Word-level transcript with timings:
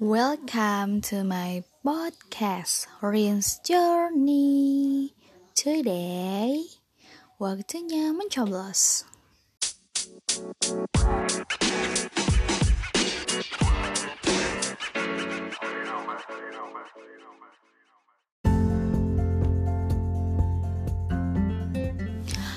Welcome 0.00 1.04
to 1.12 1.28
my 1.28 1.60
podcast 1.84 2.88
Rin's 3.04 3.60
Journey. 3.60 5.12
Today 5.52 6.64
Waktunya 7.36 8.08
mencoblos. 8.16 9.04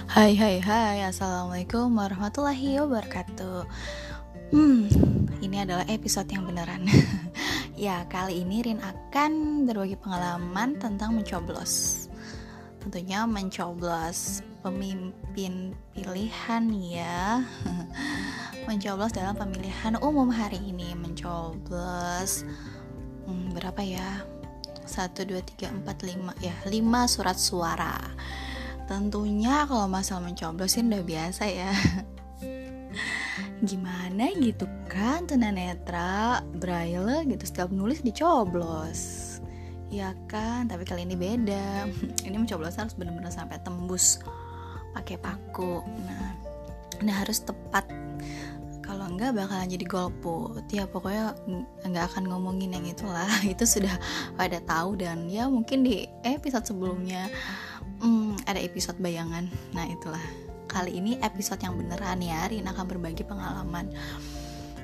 Hai 0.07 0.31
hai 0.39 0.63
hai. 0.63 1.03
Assalamualaikum 1.11 1.91
warahmatullahi 1.91 2.79
wabarakatuh. 2.79 3.67
Hmm, 4.53 4.85
ini 5.41 5.65
adalah 5.65 5.81
episode 5.89 6.29
yang 6.29 6.45
beneran 6.45 6.85
Ya, 7.83 8.07
kali 8.07 8.47
ini 8.47 8.63
Rin 8.63 8.79
akan 8.79 9.67
berbagi 9.67 9.99
pengalaman 9.99 10.79
tentang 10.79 11.19
mencoblos. 11.19 12.07
Tentunya 12.79 13.27
mencoblos 13.27 14.39
pemimpin 14.63 15.75
pilihan 15.91 16.63
ya. 16.79 17.43
mencoblos 18.71 19.11
dalam 19.11 19.35
pemilihan 19.35 19.99
umum 19.99 20.31
hari 20.31 20.63
ini. 20.63 20.95
Mencoblos 20.95 22.47
hmm, 23.27 23.51
berapa 23.51 23.83
ya? 23.83 24.23
1 24.87 25.27
2 25.27 25.43
3 25.43 25.83
4 25.83 25.83
5 25.83 26.39
ya, 26.39 26.55
5 26.63 26.71
surat 27.11 27.35
suara. 27.35 27.99
Tentunya 28.87 29.67
kalau 29.67 29.91
masalah 29.91 30.23
mencoblos 30.23 30.79
ini 30.79 30.87
udah 30.87 31.03
biasa 31.03 31.43
ya. 31.51 31.75
gimana 33.63 34.27
gitu 34.43 34.67
kan 34.91 35.23
tunanetra 35.23 36.43
braille 36.59 37.23
gitu 37.31 37.43
setiap 37.47 37.71
nulis 37.71 38.03
dicoblos. 38.03 38.99
Ya 39.87 40.11
kan 40.27 40.67
tapi 40.67 40.83
kali 40.83 41.07
ini 41.07 41.15
beda. 41.15 41.87
Ini 42.27 42.35
mencoblos 42.35 42.75
harus 42.75 42.97
benar-benar 42.97 43.31
sampai 43.31 43.61
tembus 43.63 44.19
pakai 44.91 45.15
paku. 45.15 45.79
Nah 46.03 46.35
nah 47.03 47.15
harus 47.23 47.39
tepat. 47.39 47.87
Kalau 48.83 49.07
enggak 49.07 49.31
bakalan 49.37 49.71
jadi 49.71 49.85
golput. 49.87 50.65
Ya 50.67 50.83
pokoknya 50.83 51.37
enggak 51.87 52.11
akan 52.11 52.27
ngomongin 52.27 52.75
yang 52.75 52.83
itulah. 52.83 53.29
Itu 53.53 53.63
sudah 53.63 53.95
pada 54.35 54.59
tahu 54.59 54.99
dan 54.99 55.31
ya 55.31 55.47
mungkin 55.47 55.87
di 55.87 56.03
episode 56.27 56.67
sebelumnya 56.67 57.31
hmm, 58.03 58.43
ada 58.43 58.59
episode 58.59 58.99
bayangan. 58.99 59.47
Nah 59.71 59.85
itulah 59.87 60.25
kali 60.73 60.97
ini 60.97 61.21
episode 61.21 61.61
yang 61.61 61.77
beneran 61.77 62.17
ya 62.17 62.49
Rina 62.49 62.73
akan 62.73 62.89
berbagi 62.89 63.21
pengalaman. 63.21 63.93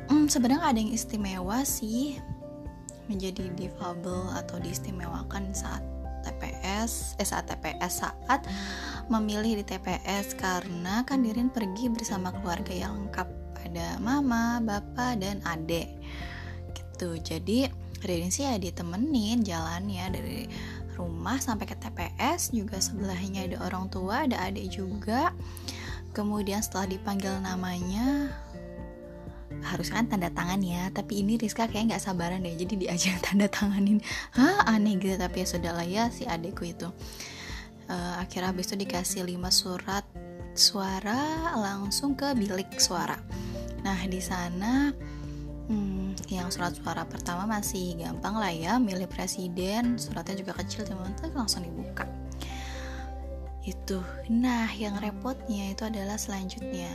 Hmm, 0.05 0.29
sebenarnya 0.29 0.69
ada 0.69 0.77
yang 0.77 0.93
istimewa 0.93 1.65
sih 1.65 2.21
menjadi 3.09 3.49
difabel 3.57 4.29
atau 4.37 4.61
diistimewakan 4.61 5.49
saat 5.49 5.81
TPS 6.21 7.17
eh 7.17 7.25
saat 7.25 7.49
TPS 7.49 8.05
saat 8.05 8.45
memilih 9.09 9.57
di 9.57 9.65
TPS 9.65 10.37
karena 10.37 11.01
kan 11.09 11.25
Dirin 11.25 11.49
pergi 11.49 11.89
bersama 11.89 12.29
keluarga 12.37 12.69
yang 12.69 12.93
lengkap 12.93 13.25
ada 13.65 13.97
mama, 13.97 14.61
bapak 14.61 15.17
dan 15.17 15.41
adik. 15.41 15.89
Gitu. 16.77 17.17
Jadi 17.25 17.65
Ririn 17.99 18.29
sih 18.29 18.45
ya 18.45 18.55
ditemenin 18.61 19.41
jalannya 19.43 20.05
dari 20.13 20.41
rumah 20.99 21.39
sampai 21.39 21.65
ke 21.67 21.75
TPS 21.79 22.51
juga 22.51 22.79
sebelahnya 22.83 23.47
ada 23.47 23.57
orang 23.63 23.87
tua 23.87 24.27
ada 24.27 24.35
adik 24.43 24.67
juga 24.67 25.31
kemudian 26.11 26.63
setelah 26.63 26.89
dipanggil 26.89 27.33
namanya 27.41 28.33
harus 29.59 29.91
kan 29.91 30.07
tanda 30.07 30.31
tangan 30.31 30.61
ya. 30.63 30.87
Tapi 30.89 31.21
ini 31.21 31.35
Rizka 31.35 31.67
kayak 31.67 31.95
nggak 31.95 32.03
sabaran 32.03 32.43
deh 32.43 32.55
jadi 32.55 32.75
diajak 32.75 33.19
tanda 33.25 33.47
tanganin. 33.51 33.99
Hah 34.33 34.65
aneh 34.69 34.97
gitu 34.97 35.15
tapi 35.19 35.43
ya 35.43 35.47
sudah 35.47 35.71
lah 35.75 35.87
ya 35.87 36.07
si 36.09 36.23
adekku 36.25 36.65
itu. 36.65 36.89
Uh, 37.89 38.21
akhirnya 38.21 38.53
habis 38.53 38.69
itu 38.69 38.85
dikasih 38.85 39.25
5 39.25 39.49
surat 39.49 40.05
suara 40.53 41.53
langsung 41.57 42.13
ke 42.13 42.37
bilik 42.37 42.77
suara. 42.77 43.17
Nah 43.81 43.99
di 44.05 44.21
sana 44.21 44.93
hmm, 45.69 46.29
yang 46.29 46.49
surat 46.53 46.77
suara 46.77 47.05
pertama 47.05 47.45
masih 47.49 47.97
gampang 47.97 48.35
lah 48.37 48.51
ya 48.53 48.77
milih 48.81 49.09
presiden 49.09 49.97
suratnya 49.97 50.37
juga 50.37 50.57
kecil 50.61 50.85
teman-teman 50.85 51.45
langsung 51.45 51.65
dibuka 51.65 52.05
itu. 53.63 53.99
Nah 54.31 54.71
yang 54.75 54.99
repotnya 54.99 55.73
itu 55.73 55.83
adalah 55.87 56.15
selanjutnya. 56.15 56.91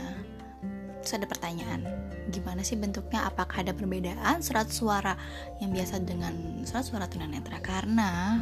Terus 1.01 1.21
ada 1.21 1.27
pertanyaan 1.29 1.85
gimana 2.33 2.65
sih 2.65 2.77
bentuknya? 2.79 3.29
Apakah 3.29 3.61
ada 3.61 3.73
perbedaan 3.77 4.41
surat 4.41 4.69
suara 4.73 5.13
yang 5.61 5.69
biasa 5.69 6.01
dengan 6.01 6.33
surat 6.65 6.85
suara 6.85 7.05
tunanetra? 7.05 7.61
Karena 7.61 8.41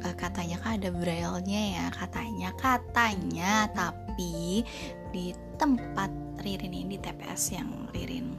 uh, 0.00 0.14
katanya 0.16 0.56
kan 0.64 0.80
ada 0.80 0.88
braille-nya 0.88 1.62
ya? 1.76 1.86
Katanya 1.92 2.50
katanya 2.56 3.52
tapi 3.76 4.64
di 5.12 5.36
tempat 5.60 6.08
Ririn 6.38 6.70
ini 6.70 6.96
di 6.96 6.98
TPS 7.02 7.58
yang 7.58 7.90
Ririn 7.90 8.30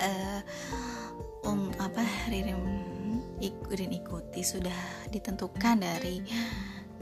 uh, 0.00 0.40
um, 1.44 1.68
apa 1.78 2.00
Ririn 2.32 2.58
ikutin 3.40 3.92
ikuti 3.96 4.44
sudah 4.44 5.08
ditentukan 5.08 5.80
dari 5.80 6.20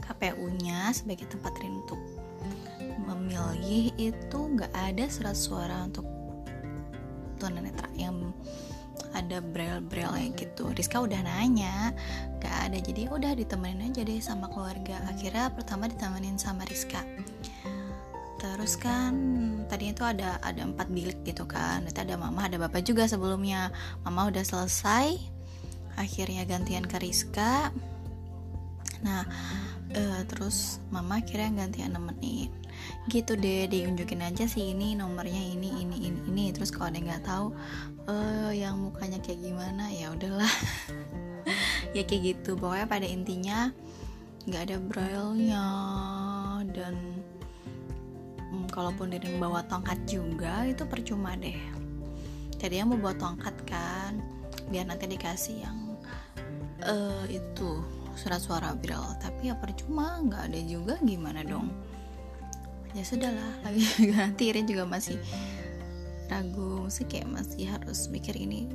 KPU-nya 0.03 0.95
sebagai 0.95 1.27
tempat 1.29 1.53
untuk 1.63 1.99
memilih 3.05 3.91
itu 3.97 4.39
nggak 4.39 4.71
ada 4.73 5.05
surat 5.09 5.37
suara 5.37 5.85
untuk 5.85 6.05
tunanetra 7.39 7.87
yang 7.95 8.35
ada 9.15 9.41
braille-braille 9.41 10.29
yang 10.29 10.33
gitu. 10.37 10.69
Rizka 10.75 11.01
udah 11.01 11.21
nanya 11.23 11.95
gak 12.43 12.69
ada. 12.69 12.77
Jadi 12.77 13.09
udah 13.09 13.33
ditemenin 13.33 13.89
aja 13.89 14.05
deh 14.05 14.21
sama 14.21 14.51
keluarga. 14.51 15.01
Akhirnya 15.09 15.49
pertama 15.49 15.89
ditemenin 15.89 16.37
sama 16.37 16.67
Rizka. 16.69 17.01
Terus 18.39 18.79
kan 18.79 19.13
tadi 19.67 19.91
itu 19.91 20.03
ada 20.05 20.39
ada 20.45 20.61
empat 20.63 20.87
bilik 20.93 21.19
gitu 21.25 21.43
kan. 21.49 21.83
Nanti 21.83 21.99
ada 21.99 22.15
mama 22.15 22.45
ada 22.45 22.59
bapak 22.61 22.85
juga 22.85 23.09
sebelumnya. 23.09 23.73
Mama 24.05 24.29
udah 24.29 24.43
selesai 24.45 25.17
akhirnya 25.99 26.45
gantian 26.47 26.85
ke 26.87 27.01
Rizka. 27.01 27.73
Nah 29.03 29.23
uh, 29.95 30.21
terus 30.29 30.83
mama 30.93 31.21
kira 31.23 31.49
gantian 31.53 31.93
nemenin 31.97 32.59
gitu 33.09 33.33
deh 33.33 33.65
diunjukin 33.65 34.21
aja 34.21 34.45
sih 34.45 34.71
ini 34.71 34.93
nomornya 34.93 35.39
ini 35.39 35.83
ini 35.83 35.97
ini 36.09 36.19
ini. 36.29 36.45
Terus 36.53 36.69
kalau 36.69 36.93
ada 36.93 36.99
nggak 37.01 37.23
tahu 37.25 37.45
uh, 38.07 38.51
yang 38.53 38.77
mukanya 38.77 39.17
kayak 39.21 39.41
gimana 39.41 39.89
ya 39.89 40.13
udahlah. 40.13 40.53
Ya 41.89 42.05
kayak 42.05 42.37
gitu. 42.37 42.53
Pokoknya 42.53 42.85
pada 42.85 43.07
intinya 43.09 43.73
nggak 44.45 44.61
ada 44.69 44.77
braille-nya 44.77 45.65
dan 46.69 46.93
hmm, 48.45 48.69
kalaupun 48.69 49.09
dia 49.09 49.17
bawa 49.41 49.65
tongkat 49.65 49.97
juga 50.05 50.69
itu 50.69 50.85
percuma 50.85 51.33
deh. 51.33 51.57
Jadi 52.61 52.77
yang 52.77 52.93
mau 52.93 53.01
bawa 53.01 53.17
tongkat 53.17 53.55
kan 53.65 54.21
biar 54.69 54.85
nanti 54.85 55.09
dikasih 55.09 55.65
yang 55.65 55.97
uh, 56.85 57.25
itu 57.25 57.81
surat 58.19 58.43
suara 58.43 58.75
viral 58.75 59.15
tapi 59.23 59.47
ya 59.47 59.55
percuma 59.55 60.19
nggak 60.19 60.51
ada 60.51 60.59
juga 60.67 60.99
gimana 60.99 61.39
dong? 61.47 61.71
Ya 62.91 63.07
sudahlah 63.07 63.55
lagi 63.63 63.87
nanti 64.11 64.51
Irin 64.51 64.67
juga 64.67 64.83
masih 64.83 65.15
ragu. 66.27 66.91
Sih 66.91 67.07
kayak 67.07 67.31
masih 67.31 67.71
harus 67.71 68.11
mikir 68.11 68.35
ini 68.35 68.67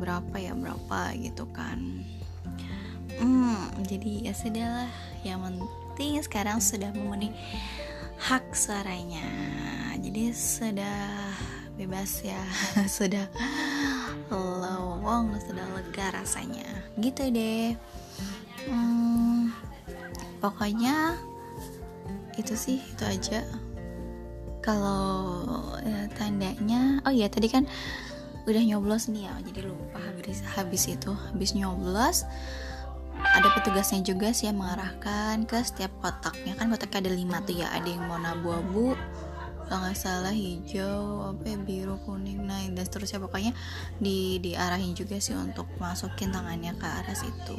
berapa 0.00 0.32
ya 0.40 0.56
berapa 0.56 1.12
gitu 1.20 1.44
kan. 1.52 2.00
Hmm, 3.20 3.68
jadi 3.84 4.32
ya 4.32 4.34
sudahlah. 4.34 4.92
Yang 5.20 5.60
penting 5.92 6.12
sekarang 6.24 6.58
sudah 6.64 6.88
memenuhi 6.96 7.36
hak 8.16 8.56
suaranya. 8.56 9.28
Jadi 10.00 10.32
sudah 10.32 11.28
bebas 11.76 12.24
ya 12.24 12.40
sudah 12.96 13.28
lowong 14.32 15.36
sudah 15.36 15.68
lega 15.76 16.16
rasanya. 16.16 16.64
Gitu 16.96 17.28
deh 17.28 17.76
hmm, 18.68 19.54
pokoknya 20.42 21.16
itu 22.36 22.54
sih 22.56 22.78
itu 22.80 23.04
aja. 23.04 23.40
Kalau 24.60 25.32
ya, 25.80 26.04
tandanya 26.16 27.00
oh 27.08 27.12
iya 27.12 27.32
tadi 27.32 27.48
kan 27.48 27.64
udah 28.44 28.60
nyoblos 28.60 29.08
nih 29.08 29.28
ya 29.28 29.34
jadi 29.52 29.68
lupa 29.68 30.00
habis 30.00 30.40
habis 30.56 30.82
itu 30.88 31.12
habis 31.12 31.52
nyoblos 31.52 32.24
ada 33.20 33.48
petugasnya 33.52 34.00
juga 34.00 34.32
sih 34.32 34.48
yang 34.48 34.60
mengarahkan 34.60 35.44
ke 35.44 35.60
setiap 35.60 35.92
kotaknya. 36.00 36.56
Kan 36.56 36.72
kotaknya 36.72 37.08
ada 37.08 37.12
lima 37.12 37.36
tuh 37.44 37.56
ya 37.60 37.68
ada 37.68 37.88
yang 37.88 38.08
warna 38.08 38.32
abu-abu 38.32 38.96
kalau 39.70 39.86
nggak 39.86 40.02
salah 40.02 40.34
hijau 40.34 41.30
apa 41.30 41.46
ya, 41.46 41.58
biru 41.62 41.94
kuning 42.02 42.42
nah 42.42 42.58
dan 42.58 42.82
seterusnya. 42.82 43.22
Pokoknya 43.22 43.52
di 44.02 44.42
diarahin 44.42 44.98
juga 44.98 45.22
sih 45.22 45.36
untuk 45.36 45.68
masukin 45.78 46.34
tangannya 46.34 46.74
ke 46.74 46.86
arah 46.86 47.14
situ 47.14 47.54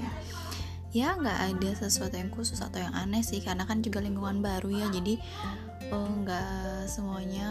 ya 0.92 1.16
nggak 1.16 1.40
ada 1.56 1.70
sesuatu 1.76 2.20
yang 2.20 2.32
khusus 2.32 2.60
atau 2.60 2.84
yang 2.84 2.92
aneh 2.92 3.24
sih 3.24 3.40
karena 3.40 3.64
kan 3.64 3.80
juga 3.80 4.04
lingkungan 4.04 4.44
baru 4.44 4.68
ya 4.68 4.88
jadi 4.92 5.16
oh, 5.92 6.08
nggak 6.24 6.88
semuanya 6.88 7.50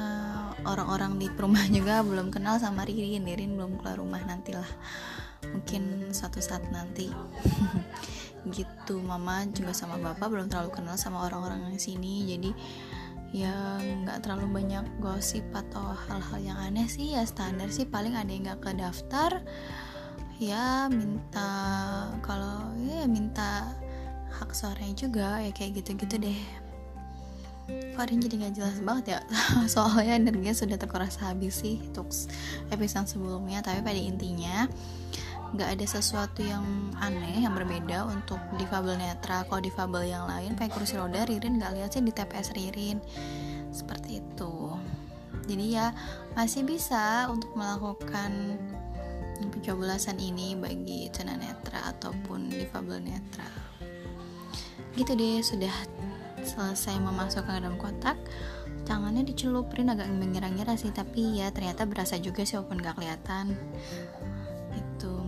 orang-orang 0.64 1.20
di 1.20 1.28
rumah 1.36 1.64
juga 1.76 2.00
belum 2.04 2.32
kenal 2.32 2.56
sama 2.60 2.88
Ririn. 2.88 3.24
Ririn 3.24 3.54
belum 3.54 3.78
keluar 3.80 4.00
rumah 4.00 4.20
nantilah 4.24 4.66
mungkin 5.52 6.12
suatu 6.12 6.40
saat 6.40 6.64
nanti. 6.72 7.08
Gitu 8.56 8.96
mama 9.04 9.44
juga 9.52 9.76
sama 9.76 10.00
bapak 10.00 10.32
belum 10.32 10.48
terlalu 10.48 10.72
kenal 10.72 10.96
sama 10.96 11.28
orang-orang 11.28 11.76
di 11.76 11.80
sini 11.80 12.24
jadi 12.24 12.50
ya 13.36 13.52
nggak 13.78 14.24
terlalu 14.24 14.64
banyak 14.64 14.82
gosip 14.96 15.44
atau 15.52 15.92
hal-hal 16.08 16.40
yang 16.40 16.58
aneh 16.58 16.88
sih 16.88 17.12
ya 17.14 17.22
standar 17.28 17.68
sih 17.68 17.84
paling 17.84 18.16
ada 18.16 18.26
yang 18.26 18.48
nggak 18.48 18.64
ke 18.64 18.72
daftar 18.74 19.44
ya 20.40 20.88
minta 20.88 21.52
kalau 22.24 22.72
ya 22.80 23.04
minta 23.04 23.76
hak 24.32 24.56
suaranya 24.56 24.96
juga 24.96 25.36
ya 25.44 25.52
kayak 25.52 25.84
gitu-gitu 25.84 26.16
deh. 26.16 26.40
Ada 28.00 28.16
jadi 28.16 28.34
nggak 28.40 28.54
jelas 28.56 28.80
banget 28.82 29.04
ya 29.14 29.20
Soalnya 29.76 30.16
energinya 30.18 30.56
sudah 30.56 30.74
terkuras 30.80 31.20
habis 31.22 31.60
sih 31.60 31.78
Untuk 31.92 32.08
episode 32.72 33.06
sebelumnya. 33.06 33.60
Tapi 33.60 33.84
pada 33.84 34.00
intinya 34.00 34.64
nggak 35.52 35.76
ada 35.76 35.86
sesuatu 35.86 36.40
yang 36.40 36.64
aneh 36.98 37.44
yang 37.44 37.52
berbeda 37.52 38.08
untuk 38.08 38.40
difabel 38.56 38.96
netra. 38.96 39.44
Kalau 39.44 39.60
difabel 39.60 40.08
yang 40.08 40.24
lain 40.24 40.56
pakai 40.56 40.72
kursi 40.72 40.96
roda 40.96 41.28
Ririn 41.28 41.60
nggak 41.60 41.76
lihat 41.76 41.90
sih 41.92 42.00
di 42.00 42.10
TPS 42.16 42.56
Ririn. 42.56 42.98
Seperti 43.68 44.24
itu. 44.24 44.72
Jadi 45.44 45.76
ya 45.76 45.92
masih 46.32 46.64
bisa 46.64 47.28
untuk 47.28 47.52
melakukan 47.52 48.56
pencoblosan 49.48 50.20
ini 50.20 50.52
bagi 50.58 51.08
tunanetra 51.08 51.96
ataupun 51.96 52.52
difabel 52.52 53.00
netra. 53.00 53.48
Gitu 54.92 55.16
deh 55.16 55.40
sudah 55.40 55.72
selesai 56.44 57.00
memasukkan 57.00 57.56
ke 57.56 57.60
dalam 57.64 57.80
kotak. 57.80 58.20
Tangannya 58.84 59.22
dicelupin 59.22 59.88
agak 59.88 60.10
mengira-ngira 60.10 60.76
sih 60.76 60.90
tapi 60.90 61.40
ya 61.40 61.48
ternyata 61.54 61.86
berasa 61.86 62.18
juga 62.20 62.44
sih 62.44 62.60
walaupun 62.60 62.82
gak 62.82 63.00
kelihatan. 63.00 63.56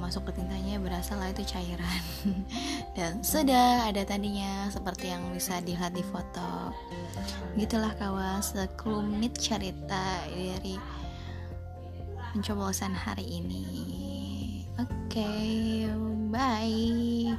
Masuk 0.03 0.29
ke 0.29 0.43
tintanya 0.43 0.77
berasa 0.77 1.17
lah 1.17 1.33
itu 1.33 1.41
cairan. 1.47 2.03
Dan 2.99 3.25
sudah 3.25 3.89
ada 3.89 4.05
tadinya 4.05 4.69
seperti 4.69 5.09
yang 5.09 5.25
bisa 5.33 5.57
dilihat 5.65 5.97
di 5.97 6.05
foto. 6.05 6.75
Gitulah 7.57 7.97
kawan 7.97 8.45
sekelumit 8.45 9.33
cerita 9.41 10.27
dari 10.29 10.77
pencoblosan 12.33 12.97
hari 12.97 13.29
ini 13.29 13.65
oke 14.81 14.89
okay, 15.07 15.87
bye 16.33 17.37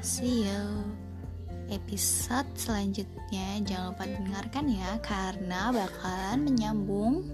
see 0.00 0.46
you 0.46 0.64
episode 1.70 2.46
selanjutnya 2.54 3.58
jangan 3.66 3.90
lupa 3.90 4.06
dengarkan 4.06 4.66
ya 4.70 4.90
karena 5.02 5.74
bakalan 5.74 6.46
menyambung 6.46 7.26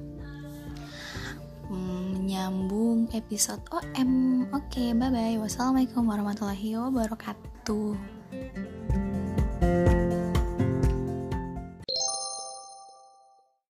menyambung 1.66 3.10
episode 3.10 3.58
OM. 3.74 4.46
Oke, 4.54 4.70
okay, 4.70 4.88
bye 4.94 5.10
bye. 5.10 5.34
Wassalamualaikum 5.34 6.06
warahmatullahi 6.06 6.78
wabarakatuh. 6.78 8.15